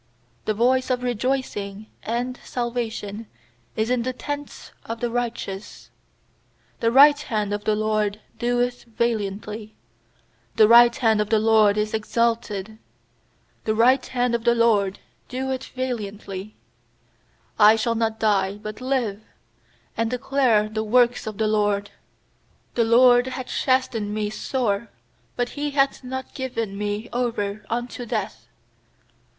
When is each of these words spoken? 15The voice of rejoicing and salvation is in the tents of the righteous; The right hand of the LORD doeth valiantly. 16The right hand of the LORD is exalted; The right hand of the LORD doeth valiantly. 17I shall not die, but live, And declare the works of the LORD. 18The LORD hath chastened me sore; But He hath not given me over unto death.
15The 0.47 0.55
voice 0.55 0.89
of 0.89 1.03
rejoicing 1.03 1.85
and 2.01 2.37
salvation 2.43 3.27
is 3.75 3.91
in 3.91 4.01
the 4.01 4.13
tents 4.13 4.71
of 4.83 4.99
the 4.99 5.11
righteous; 5.11 5.91
The 6.79 6.91
right 6.91 7.19
hand 7.19 7.53
of 7.53 7.65
the 7.65 7.75
LORD 7.75 8.19
doeth 8.39 8.85
valiantly. 8.85 9.75
16The 10.57 10.67
right 10.69 10.95
hand 10.95 11.21
of 11.21 11.29
the 11.29 11.37
LORD 11.37 11.77
is 11.77 11.93
exalted; 11.93 12.79
The 13.65 13.75
right 13.75 14.03
hand 14.03 14.33
of 14.33 14.43
the 14.43 14.55
LORD 14.55 14.97
doeth 15.29 15.65
valiantly. 15.65 16.55
17I 17.59 17.79
shall 17.79 17.93
not 17.93 18.19
die, 18.19 18.57
but 18.57 18.81
live, 18.81 19.21
And 19.95 20.09
declare 20.09 20.67
the 20.67 20.83
works 20.83 21.27
of 21.27 21.37
the 21.37 21.45
LORD. 21.45 21.91
18The 22.73 22.89
LORD 22.89 23.27
hath 23.27 23.45
chastened 23.49 24.15
me 24.15 24.31
sore; 24.31 24.89
But 25.35 25.49
He 25.49 25.69
hath 25.69 26.03
not 26.03 26.33
given 26.33 26.75
me 26.75 27.07
over 27.13 27.63
unto 27.69 28.07
death. 28.07 28.47